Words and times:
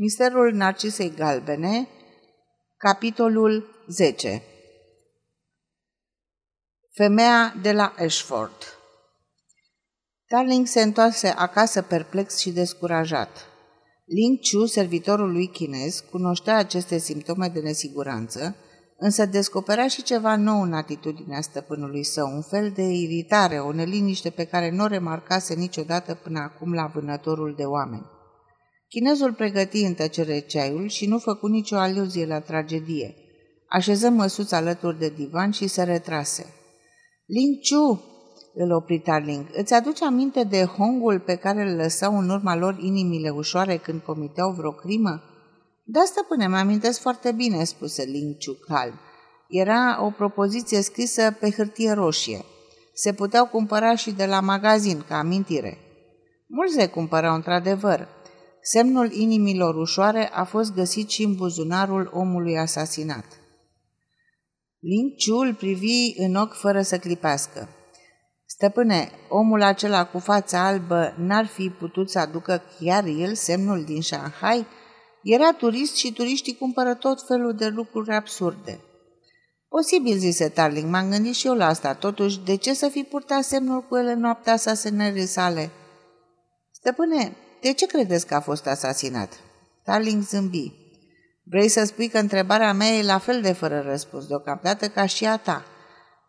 Misterul 0.00 0.52
Narcisei 0.52 1.14
Galbene, 1.14 1.88
capitolul 2.76 3.84
10 3.88 4.42
Femeia 6.92 7.54
de 7.62 7.72
la 7.72 7.94
Ashford 7.98 8.52
Darling 10.28 10.66
se 10.66 10.82
întoarse 10.82 11.28
acasă 11.28 11.82
perplex 11.82 12.38
și 12.38 12.50
descurajat. 12.50 13.46
Ling 14.04 14.38
Chu, 14.38 14.66
servitorul 14.66 15.32
lui 15.32 15.48
chinez, 15.48 16.04
cunoștea 16.10 16.56
aceste 16.56 16.98
simptome 16.98 17.48
de 17.48 17.60
nesiguranță, 17.60 18.56
însă 18.96 19.26
descoperea 19.26 19.88
și 19.88 20.02
ceva 20.02 20.36
nou 20.36 20.62
în 20.62 20.72
atitudinea 20.72 21.40
stăpânului 21.40 22.04
său, 22.04 22.26
un 22.26 22.42
fel 22.42 22.70
de 22.70 22.82
iritare, 22.82 23.58
o 23.58 23.72
neliniște 23.72 24.30
pe 24.30 24.44
care 24.44 24.70
nu 24.70 24.84
o 24.84 24.86
remarcase 24.86 25.54
niciodată 25.54 26.14
până 26.14 26.38
acum 26.38 26.72
la 26.72 26.86
vânătorul 26.86 27.54
de 27.56 27.64
oameni. 27.64 28.16
Chinezul 28.88 29.32
pregăti 29.32 29.80
în 29.80 29.94
tăcere 29.94 30.38
ceaiul 30.38 30.88
și 30.88 31.06
nu 31.06 31.18
făcu 31.18 31.46
nicio 31.46 31.76
aluzie 31.76 32.26
la 32.26 32.40
tragedie. 32.40 33.14
Așeză 33.68 34.08
măsuț 34.08 34.52
alături 34.52 34.98
de 34.98 35.12
divan 35.16 35.50
și 35.50 35.66
se 35.66 35.82
retrase. 35.82 36.54
Ling 37.26 37.56
Chu, 37.68 38.02
îl 38.54 38.72
opri 38.72 38.98
Tarling, 38.98 39.46
îți 39.52 39.74
aduce 39.74 40.04
aminte 40.04 40.44
de 40.44 40.64
hongul 40.64 41.20
pe 41.20 41.34
care 41.34 41.62
îl 41.62 41.76
lăsau 41.76 42.18
în 42.18 42.28
urma 42.28 42.56
lor 42.56 42.78
inimile 42.80 43.30
ușoare 43.30 43.76
când 43.76 44.00
comiteau 44.00 44.50
vreo 44.50 44.70
crimă? 44.70 45.22
Da, 45.84 46.00
stăpâne, 46.04 46.46
mă 46.46 46.56
amintesc 46.56 47.00
foarte 47.00 47.32
bine, 47.32 47.64
spuse 47.64 48.04
Ling 48.04 48.36
Chu 48.44 48.52
calm. 48.66 49.00
Era 49.48 50.04
o 50.04 50.10
propoziție 50.10 50.80
scrisă 50.80 51.36
pe 51.40 51.50
hârtie 51.50 51.92
roșie. 51.92 52.44
Se 52.94 53.12
puteau 53.12 53.46
cumpăra 53.46 53.94
și 53.94 54.10
de 54.10 54.26
la 54.26 54.40
magazin, 54.40 55.04
ca 55.08 55.18
amintire. 55.18 55.78
Mulți 56.46 56.76
le 56.76 56.86
cumpărau 56.86 57.34
într-adevăr, 57.34 58.08
Semnul 58.70 59.12
inimilor 59.12 59.74
ușoare 59.74 60.30
a 60.32 60.44
fost 60.44 60.74
găsit 60.74 61.08
și 61.10 61.22
în 61.22 61.34
buzunarul 61.34 62.10
omului 62.12 62.58
asasinat. 62.58 63.24
Ling 64.78 65.12
Chu 65.16 65.34
îl 65.34 65.54
privi 65.54 66.12
în 66.16 66.34
ochi 66.34 66.54
fără 66.54 66.82
să 66.82 66.98
clipească. 66.98 67.68
Stăpâne, 68.46 69.10
omul 69.28 69.62
acela 69.62 70.06
cu 70.06 70.18
fața 70.18 70.66
albă 70.66 71.14
n-ar 71.18 71.46
fi 71.46 71.70
putut 71.70 72.10
să 72.10 72.18
aducă 72.18 72.62
chiar 72.80 73.04
el 73.04 73.34
semnul 73.34 73.84
din 73.84 74.02
Shanghai? 74.02 74.66
Era 75.22 75.52
turist 75.52 75.96
și 75.96 76.12
turiștii 76.12 76.56
cumpără 76.56 76.94
tot 76.94 77.26
felul 77.26 77.54
de 77.54 77.66
lucruri 77.66 78.10
absurde. 78.10 78.80
Posibil, 79.68 80.16
zise 80.16 80.48
Tarling, 80.48 80.90
m-am 80.90 81.10
gândit 81.10 81.34
și 81.34 81.46
eu 81.46 81.54
la 81.54 81.66
asta. 81.66 81.94
Totuși, 81.94 82.40
de 82.44 82.56
ce 82.56 82.74
să 82.74 82.88
fi 82.88 83.02
purtat 83.02 83.44
semnul 83.44 83.82
cu 83.82 83.96
el 83.96 84.06
în 84.06 84.20
noaptea 84.20 84.52
asasinării 84.52 85.26
sale? 85.26 85.70
Stăpâne, 86.70 87.36
de 87.60 87.72
ce 87.72 87.86
credeți 87.86 88.26
că 88.26 88.34
a 88.34 88.40
fost 88.40 88.66
asasinat? 88.66 89.40
Tarling 89.84 90.22
zâmbi. 90.22 90.72
Vrei 91.44 91.68
să 91.68 91.84
spui 91.84 92.08
că 92.08 92.18
întrebarea 92.18 92.72
mea 92.72 92.88
e 92.88 93.02
la 93.02 93.18
fel 93.18 93.40
de 93.40 93.52
fără 93.52 93.80
răspuns 93.80 94.26
deocamdată 94.26 94.88
ca 94.88 95.06
și 95.06 95.26
a 95.26 95.36
ta. 95.36 95.64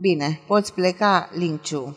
Bine, 0.00 0.40
poți 0.46 0.72
pleca, 0.72 1.28
Linciu. 1.32 1.96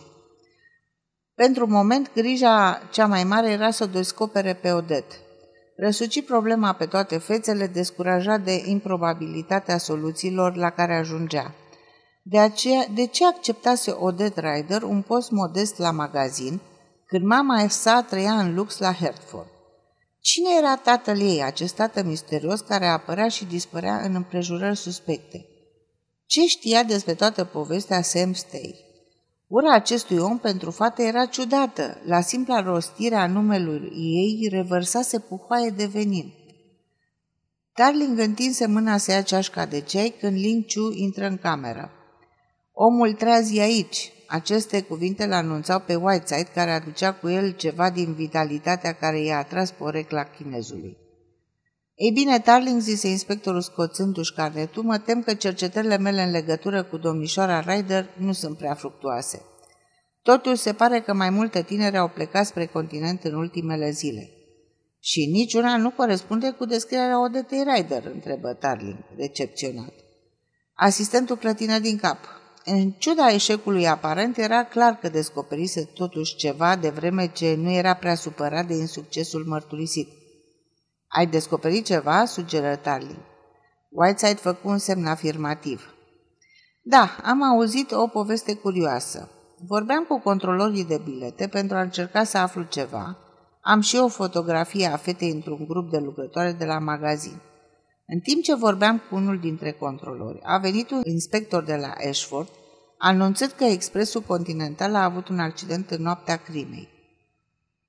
Pentru 1.36 1.68
moment, 1.68 2.12
grija 2.14 2.82
cea 2.92 3.06
mai 3.06 3.24
mare 3.24 3.50
era 3.50 3.72
să 3.72 3.84
o 3.84 3.88
descopere 3.88 4.54
pe 4.54 4.72
Odet. 4.72 5.20
Răsuci 5.78 6.26
problema 6.26 6.74
pe 6.74 6.86
toate 6.86 7.18
fețele, 7.18 7.68
descurajat 7.68 8.42
de 8.42 8.64
improbabilitatea 8.66 9.78
soluțiilor 9.78 10.56
la 10.56 10.70
care 10.70 10.96
ajungea. 10.96 11.54
De, 12.24 12.40
aceea, 12.40 12.86
de 12.94 13.06
ce 13.06 13.26
acceptase 13.26 13.96
Odet 14.00 14.38
Rider 14.38 14.82
un 14.82 15.02
post 15.02 15.32
modest 15.32 15.78
la 15.78 15.92
magazin, 15.92 16.60
când 17.08 17.26
mama 17.26 17.68
sa 17.68 18.02
trăia 18.02 18.40
în 18.40 18.54
lux 18.54 18.78
la 18.78 18.94
Hertford. 18.94 19.52
Cine 20.20 20.50
era 20.58 20.76
tatăl 20.76 21.20
ei, 21.20 21.44
acest 21.44 21.76
tată 21.76 22.04
misterios 22.04 22.60
care 22.60 22.86
apărea 22.86 23.28
și 23.28 23.46
dispărea 23.46 24.02
în 24.02 24.16
împrejurări 24.16 24.78
suspecte? 24.78 25.46
Ce 26.26 26.46
știa 26.46 26.84
despre 26.84 27.14
toată 27.14 27.44
povestea 27.44 28.02
Sam 28.02 28.34
Stay? 28.34 28.86
Ura 29.48 29.74
acestui 29.74 30.18
om 30.18 30.38
pentru 30.38 30.72
fată 30.72 31.02
era 31.02 31.26
ciudată. 31.26 32.02
La 32.06 32.22
simpla 32.22 32.62
rostire 32.62 33.16
a 33.16 33.28
numelui 33.28 33.92
ei 33.94 34.48
revărsase 34.50 35.20
puhoaie 35.20 35.70
de 35.70 35.86
venin. 35.86 36.34
Darling 37.74 38.20
întinse 38.20 38.68
mâna 38.68 38.98
să 38.98 39.12
ia 39.12 39.22
ceașca 39.22 39.66
de 39.66 39.82
ceai 39.82 40.16
când 40.20 40.38
Ling 40.38 40.66
Chu 40.66 40.92
intră 40.92 41.26
în 41.26 41.38
cameră. 41.38 41.92
Omul 42.74 43.14
treazi 43.14 43.60
aici, 43.60 44.12
aceste 44.28 44.82
cuvinte 44.82 45.24
îl 45.24 45.34
anunțau 45.34 45.80
pe 45.80 45.96
Whiteside, 45.96 46.50
care 46.54 46.72
aducea 46.72 47.14
cu 47.14 47.30
el 47.30 47.52
ceva 47.52 47.90
din 47.90 48.14
vitalitatea 48.14 48.94
care 48.94 49.20
i-a 49.20 49.38
atras 49.38 49.72
porecla 49.72 50.24
chinezului. 50.24 50.98
Ei 51.96 52.12
bine, 52.12 52.40
Tarling, 52.40 52.82
zise 52.82 53.08
inspectorul 53.08 53.62
scoțându-și 53.62 54.34
carnetul, 54.34 54.84
mă 54.84 54.98
tem 54.98 55.22
că 55.22 55.34
cercetările 55.34 55.98
mele 55.98 56.22
în 56.22 56.32
legătură 56.32 56.84
cu 56.84 56.98
domnișoara 56.98 57.60
Ryder 57.60 58.10
nu 58.18 58.32
sunt 58.32 58.58
prea 58.58 58.74
fructuoase. 58.74 59.42
Totuși, 60.22 60.62
se 60.62 60.74
pare 60.74 61.02
că 61.02 61.14
mai 61.14 61.30
multe 61.30 61.62
tineri 61.62 61.98
au 61.98 62.10
plecat 62.10 62.46
spre 62.46 62.66
continent 62.66 63.24
în 63.24 63.34
ultimele 63.34 63.90
zile. 63.90 64.30
Și 65.00 65.26
niciuna 65.26 65.78
nu 65.78 65.92
corespunde 65.92 66.50
cu 66.52 66.66
descrierea 66.66 67.24
Odetei 67.24 67.64
Ryder, 67.64 68.06
întrebă 68.14 68.54
Tarling, 68.54 68.98
decepționat. 69.16 69.94
Asistentul 70.74 71.38
clătină 71.38 71.80
din 71.80 71.98
cap. 71.98 72.18
În 72.70 72.92
ciuda 72.92 73.30
eșecului 73.30 73.88
aparent, 73.88 74.38
era 74.38 74.64
clar 74.64 74.96
că 74.96 75.10
descoperise 75.10 75.84
totuși 75.84 76.36
ceva 76.36 76.76
de 76.76 76.90
vreme 76.90 77.32
ce 77.32 77.56
nu 77.56 77.72
era 77.72 77.94
prea 77.94 78.16
supărat 78.16 78.66
de 78.66 78.74
insuccesul 78.74 79.46
mărturisit. 79.46 80.10
Ai 81.08 81.28
descoperit 81.28 81.86
ceva?" 81.86 82.26
sugeră 82.26 82.76
Tarling. 82.76 83.20
Whiteside 83.90 84.40
făcu 84.40 84.70
un 84.70 84.78
semn 84.78 85.06
afirmativ. 85.06 85.94
Da, 86.82 87.18
am 87.24 87.44
auzit 87.44 87.92
o 87.92 88.08
poveste 88.08 88.56
curioasă. 88.56 89.30
Vorbeam 89.68 90.04
cu 90.04 90.20
controlorii 90.20 90.86
de 90.86 91.02
bilete 91.04 91.48
pentru 91.48 91.78
a 91.78 91.82
încerca 91.82 92.24
să 92.24 92.38
aflu 92.38 92.64
ceva. 92.64 93.18
Am 93.62 93.82
și 93.82 93.96
o 93.96 94.08
fotografie 94.08 94.86
a 94.86 94.98
fetei 94.98 95.32
într-un 95.32 95.66
grup 95.68 95.92
de 95.92 95.98
lucrătoare 95.98 96.52
de 96.52 96.66
la 96.66 96.80
magazin. 96.80 97.42
În 98.10 98.20
timp 98.20 98.44
ce 98.44 98.56
vorbeam 98.56 99.02
cu 99.10 99.16
unul 99.16 99.40
dintre 99.40 99.72
controlori, 99.72 100.40
a 100.44 100.58
venit 100.58 100.92
un 100.92 101.02
inspector 101.04 101.64
de 101.64 101.76
la 101.76 101.94
Ashford, 102.10 102.50
anunțând 102.98 103.52
că 103.52 103.64
expresul 103.64 104.22
continental 104.22 104.96
a 104.96 105.04
avut 105.04 105.28
un 105.28 105.40
accident 105.40 105.92
în 105.92 106.02
noaptea 106.02 106.36
crimei. 106.36 106.90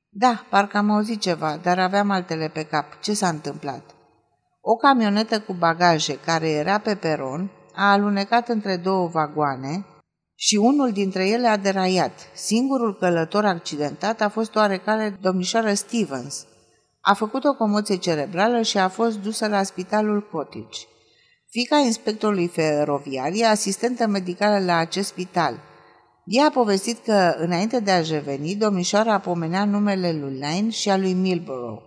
Da, 0.08 0.46
parcă 0.50 0.76
am 0.76 0.90
auzit 0.90 1.20
ceva, 1.20 1.56
dar 1.62 1.78
aveam 1.78 2.10
altele 2.10 2.48
pe 2.48 2.64
cap. 2.64 3.00
Ce 3.00 3.12
s-a 3.14 3.28
întâmplat? 3.28 3.94
O 4.60 4.76
camionetă 4.76 5.40
cu 5.40 5.52
bagaje 5.52 6.18
care 6.18 6.48
era 6.48 6.78
pe 6.78 6.94
peron 6.94 7.50
a 7.74 7.90
alunecat 7.90 8.48
între 8.48 8.76
două 8.76 9.06
vagoane 9.06 9.84
și 10.34 10.56
unul 10.56 10.92
dintre 10.92 11.28
ele 11.28 11.46
a 11.46 11.56
deraiat. 11.56 12.12
Singurul 12.34 12.96
călător 12.96 13.44
accidentat 13.44 14.20
a 14.20 14.28
fost 14.28 14.54
oarecare 14.54 15.18
domnișoară 15.20 15.74
Stevens, 15.74 16.46
a 17.10 17.14
făcut 17.14 17.44
o 17.44 17.54
comoție 17.54 17.96
cerebrală 17.96 18.62
și 18.62 18.78
a 18.78 18.88
fost 18.88 19.18
dusă 19.18 19.46
la 19.46 19.62
spitalul 19.62 20.28
Cottage. 20.30 20.78
Fica 21.50 21.76
inspectorului 21.76 22.46
feroviar 22.46 23.30
e 23.34 23.46
asistentă 23.46 24.06
medicală 24.06 24.64
la 24.64 24.76
acest 24.76 25.08
spital. 25.08 25.60
Ea 26.24 26.44
a 26.44 26.50
povestit 26.50 27.04
că, 27.04 27.34
înainte 27.38 27.80
de 27.80 27.90
a-și 27.90 28.12
reveni, 28.12 28.54
domnișoara 28.54 29.18
pomenea 29.18 29.64
numele 29.64 30.12
lui 30.12 30.38
Lane 30.38 30.70
și 30.70 30.90
a 30.90 30.96
lui 30.96 31.12
Milborough. 31.12 31.82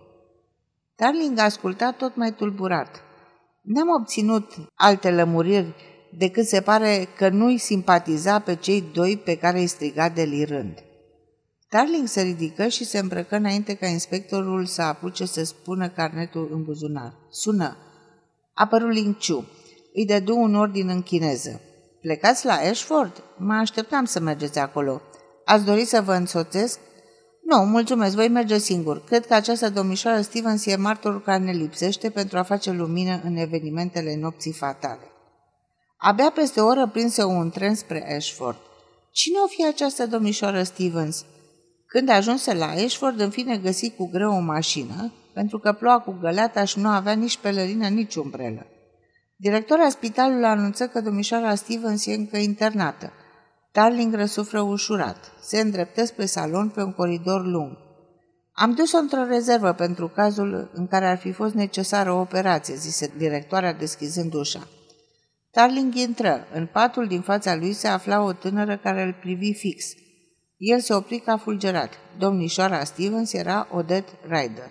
Darling 0.96 1.38
a 1.38 1.42
ascultat 1.42 1.96
tot 1.96 2.16
mai 2.16 2.32
tulburat. 2.32 3.00
N-am 3.62 3.88
obținut 4.00 4.52
alte 4.74 5.10
lămuriri 5.10 5.74
decât 6.18 6.46
se 6.46 6.60
pare 6.60 7.08
că 7.16 7.28
nu-i 7.28 7.58
simpatiza 7.58 8.38
pe 8.38 8.54
cei 8.54 8.84
doi 8.92 9.16
pe 9.16 9.36
care 9.36 9.58
îi 9.58 9.66
striga 9.66 10.08
delirând. 10.08 10.84
Darling 11.72 12.08
se 12.08 12.20
ridică 12.20 12.68
și 12.68 12.84
se 12.84 12.98
îmbrăcă 12.98 13.36
înainte 13.36 13.74
ca 13.74 13.86
inspectorul 13.86 14.66
să 14.66 14.82
apuce 14.82 15.24
să 15.24 15.44
spună 15.44 15.88
carnetul 15.88 16.48
în 16.52 16.62
buzunar. 16.64 17.14
Sună. 17.30 17.76
Apărul 18.54 18.88
Ling 18.88 19.16
Chu. 19.26 19.48
Îi 19.94 20.06
dedu 20.06 20.36
un 20.36 20.54
ordin 20.54 20.88
în 20.88 21.02
chineză. 21.02 21.60
Plecați 22.00 22.46
la 22.46 22.54
Ashford? 22.54 23.22
Mă 23.36 23.52
așteptam 23.52 24.04
să 24.04 24.20
mergeți 24.20 24.58
acolo. 24.58 25.00
Ați 25.44 25.64
dori 25.64 25.84
să 25.84 26.00
vă 26.00 26.14
însoțesc? 26.14 26.78
Nu, 27.44 27.56
mulțumesc, 27.56 28.14
voi 28.14 28.28
merge 28.28 28.58
singur. 28.58 29.04
Cred 29.04 29.26
că 29.26 29.34
această 29.34 29.70
domnișoară 29.70 30.20
Stevens 30.20 30.66
e 30.66 30.76
martorul 30.76 31.20
care 31.20 31.38
ne 31.38 31.52
lipsește 31.52 32.10
pentru 32.10 32.38
a 32.38 32.42
face 32.42 32.70
lumină 32.70 33.20
în 33.24 33.36
evenimentele 33.36 34.16
nopții 34.16 34.52
fatale. 34.52 35.10
Abia 35.96 36.30
peste 36.30 36.60
o 36.60 36.66
oră 36.66 36.88
prinse 36.92 37.24
un 37.24 37.50
tren 37.50 37.74
spre 37.74 38.16
Ashford. 38.16 38.56
Cine 39.12 39.38
o 39.44 39.46
fi 39.46 39.66
această 39.66 40.06
domnișoară 40.06 40.62
Stevens? 40.62 41.24
Când 41.92 42.08
ajunse 42.08 42.54
la 42.54 42.74
Eșford, 42.74 43.20
în 43.20 43.30
fine 43.30 43.56
găsi 43.56 43.90
cu 43.90 44.08
greu 44.12 44.32
o 44.32 44.38
mașină, 44.38 45.12
pentru 45.32 45.58
că 45.58 45.72
ploua 45.72 45.98
cu 45.98 46.16
găleata 46.20 46.64
și 46.64 46.78
nu 46.78 46.88
avea 46.88 47.12
nici 47.12 47.38
pelerină, 47.38 47.88
nici 47.88 48.14
umbrelă. 48.14 48.66
Directorul 49.36 49.90
spitalului 49.90 50.44
anunță 50.44 50.86
că 50.86 51.00
domnișoara 51.00 51.54
Stevens 51.54 52.06
e 52.06 52.12
încă 52.12 52.36
internată. 52.36 53.12
Darling 53.72 54.14
răsufră 54.14 54.60
ușurat. 54.60 55.32
Se 55.40 55.60
îndreptă 55.60 56.04
spre 56.04 56.24
salon 56.24 56.68
pe 56.68 56.82
un 56.82 56.92
coridor 56.92 57.46
lung. 57.46 57.76
Am 58.52 58.74
dus-o 58.74 58.98
într-o 58.98 59.24
rezervă 59.24 59.72
pentru 59.72 60.08
cazul 60.08 60.70
în 60.74 60.86
care 60.86 61.06
ar 61.06 61.18
fi 61.18 61.32
fost 61.32 61.54
necesară 61.54 62.12
o 62.12 62.20
operație, 62.20 62.74
zise 62.74 63.12
directoarea 63.16 63.72
deschizând 63.72 64.34
ușa. 64.34 64.68
Tarling 65.50 65.94
intră. 65.94 66.46
În 66.54 66.66
patul 66.66 67.06
din 67.06 67.20
fața 67.20 67.54
lui 67.56 67.72
se 67.72 67.88
afla 67.88 68.22
o 68.22 68.32
tânără 68.32 68.76
care 68.76 69.02
îl 69.02 69.16
privi 69.20 69.52
fix– 69.54 69.84
el 70.64 70.80
se 70.80 70.94
opri 70.94 71.18
ca 71.18 71.36
fulgerat. 71.36 71.98
Domnișoara 72.18 72.84
Stevens 72.84 73.32
era 73.32 73.68
Odette 73.70 74.12
Ryder. 74.28 74.70